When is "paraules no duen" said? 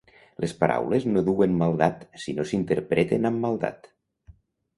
0.61-1.53